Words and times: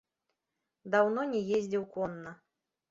Даўно 0.95 1.21
не 1.35 1.41
ездзіў 1.59 1.89
конна. 1.97 2.39